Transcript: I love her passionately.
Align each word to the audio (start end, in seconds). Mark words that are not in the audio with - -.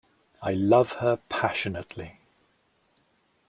I 0.41 0.53
love 0.53 0.93
her 0.93 1.17
passionately. 1.29 2.21